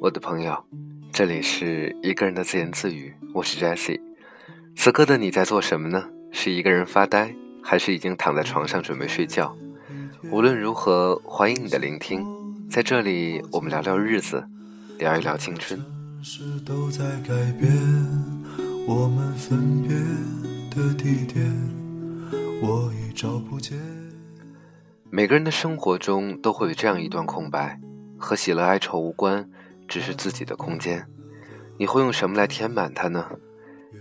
[0.00, 0.56] 我的朋友，
[1.12, 4.00] 这里是一个人的自言自语，我是 Jessie。
[4.76, 6.08] 此刻的你在做什么呢？
[6.30, 9.56] 是一个人发呆，还是已经躺在床上准备睡觉？
[10.30, 12.24] 无论如何，欢迎你的聆听。
[12.70, 14.42] 在这里，我们聊聊日子，
[14.98, 15.78] 聊一聊青春。
[16.64, 17.72] 都在改变
[18.86, 19.90] 我们分别
[20.70, 21.44] 的地点，
[22.62, 23.78] 我已找不见
[25.10, 27.80] 每个人的生活中都会有这样一段空白，
[28.20, 29.48] 和喜乐哀愁无关。
[29.88, 31.04] 只是自己的空间，
[31.76, 33.26] 你会用什么来填满它呢？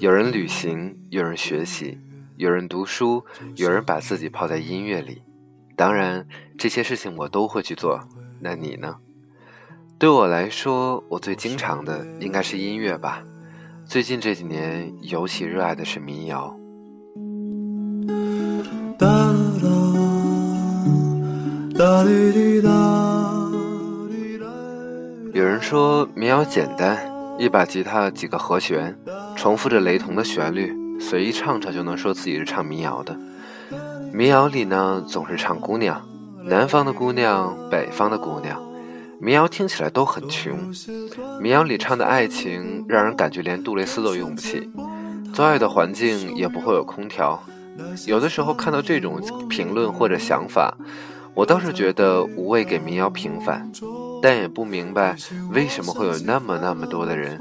[0.00, 1.96] 有人旅行，有人学习，
[2.36, 3.24] 有人读书，
[3.54, 5.22] 有人把自己泡在音乐里。
[5.76, 6.26] 当然，
[6.58, 8.00] 这些事情我都会去做。
[8.40, 8.96] 那你呢？
[9.96, 13.22] 对我来说，我最经常的应该是音乐吧。
[13.84, 16.52] 最近这几年，尤其热爱的是民谣。
[18.98, 19.06] 哒
[21.78, 23.15] 哒滴滴哒。
[25.36, 26.98] 有人说民谣简单，
[27.38, 28.96] 一把吉他，几个和弦，
[29.36, 33.14] 重复着雷同的旋律，随意唱唱就能说自己是唱民谣的。
[34.14, 36.00] 民谣里呢，总是唱姑娘，
[36.42, 38.58] 南方的姑娘，北方的姑娘。
[39.20, 40.56] 民谣听起来都很穷，
[41.38, 44.70] 民谣里唱的爱情让人感觉连杜蕾斯都用不起，
[45.34, 47.38] 做爱的环境也不会有空调。
[48.06, 50.74] 有的时候看到这种评论或者想法，
[51.34, 53.70] 我倒是觉得无谓给民谣平反。
[54.26, 55.14] 但也不明白
[55.52, 57.38] 为什么会有那么那么多的人，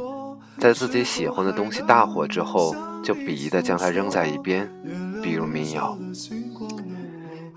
[0.59, 4.71] 在自己喜欢的东西大火之后，就鄙夷的将它扔在一边。
[5.19, 5.97] 比如民谣，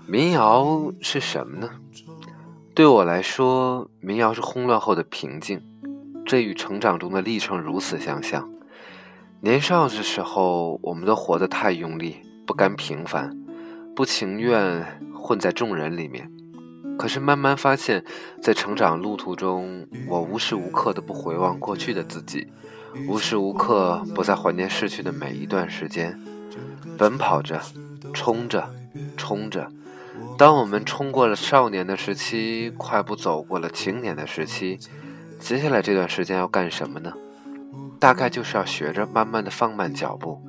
[0.07, 1.69] 民谣是什么呢？
[2.73, 5.61] 对我来说，民谣是轰乱后的平静，
[6.25, 8.49] 这与成长中的历程如此相像。
[9.41, 12.15] 年少的时候，我们都活得太用力，
[12.47, 13.29] 不甘平凡，
[13.95, 16.31] 不情愿混在众人里面。
[16.99, 18.03] 可是慢慢发现，
[18.41, 22.51] 在成长路途中，我无时无刻的不回望过去的自己，
[23.07, 26.19] 无时无刻不在怀念逝去的每一段时间，
[26.97, 27.61] 奔跑着，
[28.13, 28.69] 冲着，
[29.15, 29.71] 冲着。
[30.37, 34.77] 当我们冲过了少年的时期，快步走过了青年的时期，
[35.39, 37.13] 接下来这段时间要干什么呢？
[37.97, 40.41] 大概就是要学着慢慢的放慢脚步，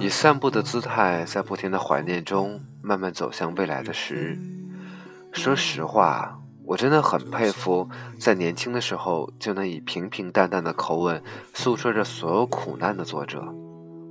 [0.00, 4.38] 以散步的姿态，在不停的怀念中，慢慢走向未来的时日。
[5.36, 7.86] 说实话，我真的很佩服
[8.18, 13.44] 在年轻的时候就能以平平淡淡的口吻诉说着所有苦难的作者。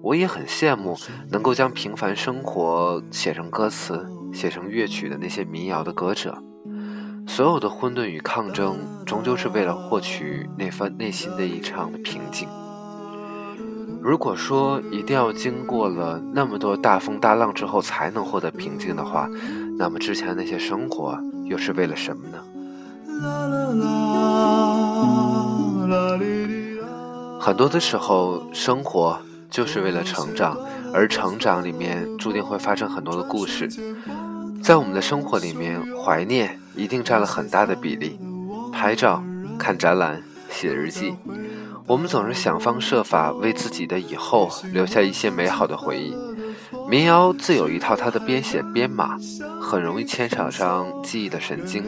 [0.04, 0.96] 我也很羡慕
[1.32, 6.38] 能够将平凡生活写成歌词、写成乐曲的那些民谣的歌者。
[7.28, 12.48] 所有的混沌与抗争，终究是为了获取那份内心的一场的平静。
[14.00, 19.28] 如果说一定要经过了那么多大风大浪之后才能获得平静的话，
[19.78, 22.40] 那么之前那些生活又是为了什么呢？
[27.40, 29.20] 很多的时候，生活
[29.50, 30.58] 就是为了成长，
[30.94, 33.70] 而成长里面注定会发生很多的故事。
[34.64, 38.20] 在我们的生活里面，怀念一定占了很大的比例。
[38.74, 39.24] 拍照、
[39.60, 41.14] 看展览、写日记，
[41.86, 46.16] 我们总是想方设法为自己的以后留下一些美好的回忆。
[46.88, 49.18] 民谣自有一套它的编写编码，
[49.60, 51.84] 很容易牵扯上记忆的神经。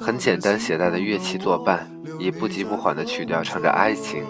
[0.00, 1.90] 很简单携带的乐器作伴，
[2.20, 4.22] 以不急不缓的曲调唱着爱情，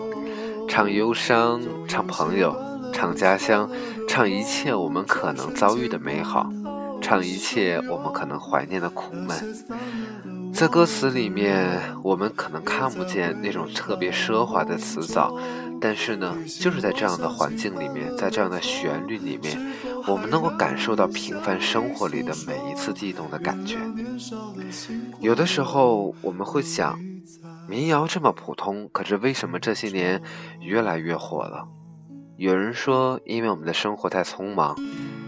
[0.67, 2.57] 唱忧伤，唱朋友，
[2.93, 3.69] 唱家乡，
[4.09, 6.51] 唱一切我们可能遭遇的美好，
[7.03, 9.37] 唱一切我们可能怀念的苦闷。
[10.55, 15.37] 在歌词里面，我们可能看不见那种特别奢华的词藻，
[15.81, 19.59] 但是呢，就是在这样的环境里面，在这样的旋律里面，
[20.07, 23.79] 我们能够感受到平凡生活里的每一次悸动的感觉。
[25.21, 26.99] 有的时候我们会想，
[27.69, 30.21] 民谣这么普通，可是为什么这些年
[30.61, 31.67] 越来越火了？
[32.37, 34.75] 有人说，因为我们的生活太匆忙；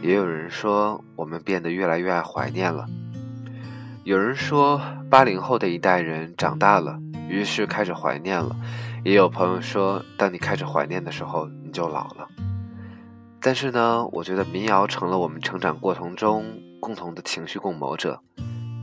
[0.00, 2.86] 也有人说，我们变得越来越爱怀念了。
[4.04, 4.80] 有人说，
[5.10, 6.98] 八零后的一代人长大了，
[7.28, 8.56] 于是开始怀念了；
[9.02, 12.28] 也有朋友说，当你开始怀念的时候，你就老了。
[13.41, 16.44] 但是呢，我觉得民谣成了我们成长过程中
[16.78, 18.20] 共同的情绪共谋者，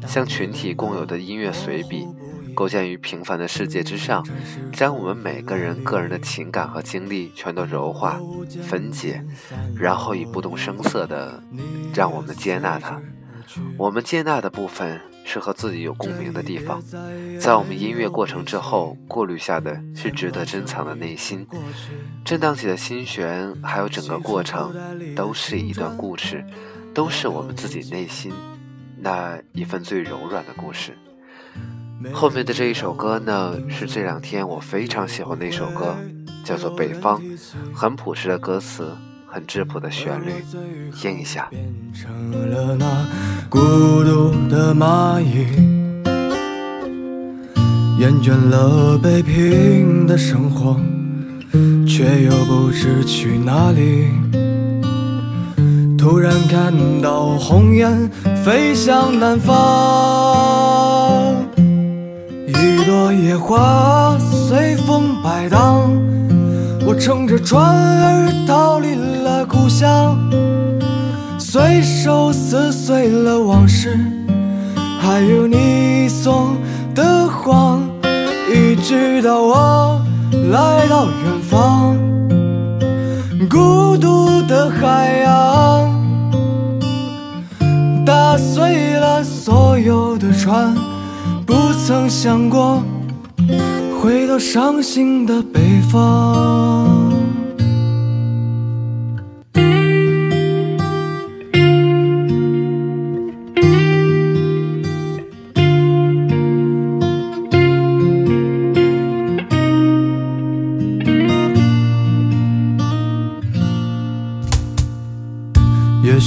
[0.07, 2.07] 像群体共有的音乐随笔，
[2.55, 4.25] 构建于平凡的世界之上，
[4.73, 8.19] 将我们每个人个人的情感和经历全都柔化、
[8.63, 9.23] 分解，
[9.75, 11.43] 然后以不动声色的
[11.93, 12.99] 让我们接纳它。
[13.77, 14.99] 我们接纳的部分
[15.29, 16.81] 是和自己有共鸣的地方，
[17.37, 21.45] 在我们音乐过程之后，过滤下的是值得珍藏的内心，
[22.23, 24.73] 震荡起的心弦，还有整个过程，
[25.17, 26.41] 都是一段故事，
[26.93, 28.31] 都是我们自己内心
[28.97, 30.97] 那一份最柔软的故事。
[32.13, 35.93] 后面的这一首歌呢，是这两天我非常喜欢的一首歌，
[36.45, 37.21] 叫做《北方》，
[37.75, 38.95] 很朴实的歌词，
[39.29, 40.31] 很质朴的旋律，
[40.95, 41.49] 听一下。
[47.99, 50.79] 厌倦了北平的生活，
[51.85, 54.07] 却又不知去哪里。
[55.97, 58.09] 突然看到鸿雁
[58.45, 59.55] 飞向南方，
[62.47, 65.91] 一朵野花随风摆荡。
[66.87, 70.17] 我乘着船儿逃离了故乡，
[71.37, 73.99] 随手撕碎了往事，
[75.01, 76.55] 还有你送
[76.95, 77.83] 的谎。
[78.49, 80.01] 一直到我
[80.49, 81.97] 来到远方，
[83.49, 85.91] 孤独的海洋
[88.05, 90.73] 打碎了所有的船，
[91.45, 91.53] 不
[91.85, 92.81] 曾想过
[94.01, 96.66] 回到伤心的北方。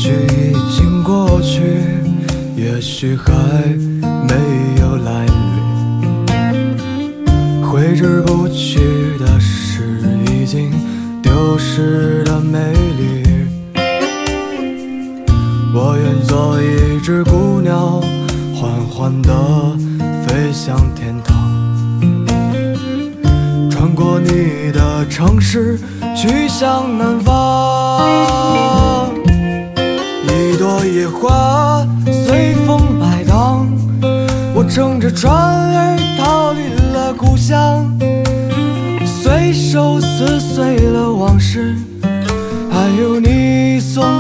[0.03, 0.13] 也许
[0.49, 1.61] 已经过去，
[2.57, 3.31] 也许还
[4.03, 4.35] 没
[4.81, 5.35] 有来临。
[7.63, 8.79] 挥之不去
[9.19, 10.73] 的是已经
[11.23, 13.23] 丢失的美丽。
[15.75, 18.01] 我愿做一只孤鸟，
[18.55, 19.31] 缓缓地
[20.27, 21.37] 飞向天堂，
[23.71, 25.79] 穿过你的城市，
[26.17, 28.70] 去向南方。
[31.11, 33.67] 花随风摆荡，
[34.55, 37.87] 我乘着船儿逃离了故乡，
[39.05, 41.77] 随手撕碎了往事，
[42.71, 44.20] 还有你送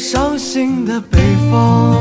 [0.00, 1.18] 伤心的北
[1.50, 1.94] 方，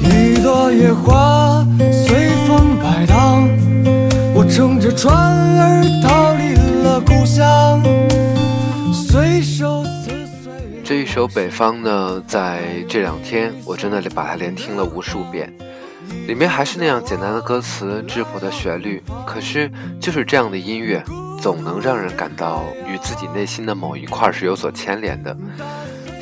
[0.00, 1.62] 一朵野花
[1.92, 3.46] 随风摆荡，
[4.34, 7.82] 我乘着船儿逃离了故乡，
[8.90, 10.50] 随手撕碎。
[10.82, 15.52] 这一首《北方》呢，在这两天我真的把它连听了无数遍，
[16.26, 21.04] 里面还是那样简单的歌词、质朴的旋律，可是就是这样的音乐。
[21.42, 25.36] 总能让人感到与自己内心的某一块是有所牵连的，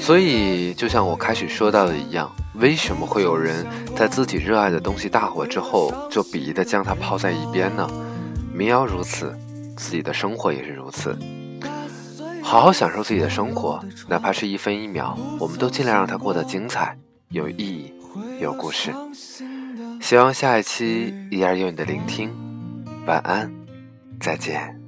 [0.00, 3.64] 所以就像我开始说到的一样，为什么会有人
[3.94, 7.88] 在自己热爱的东西大火之后就鄙夷的将它抛在一边呢？
[8.52, 9.38] 民谣如此，
[9.76, 11.16] 自己的生活也是如此。
[12.42, 16.98] 好好享受自己的生活，哪怕是一分一秒，我们都尽量让它过得精彩、
[17.28, 17.92] 有意义、
[18.40, 18.92] 有故事。
[20.00, 22.30] 希望下一期依然有你的聆听。
[23.06, 23.52] 晚安，
[24.18, 24.79] 再见。